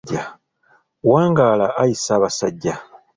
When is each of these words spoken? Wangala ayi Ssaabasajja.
Wangala 1.11 1.67
ayi 1.81 1.95
Ssaabasajja. 2.01 2.73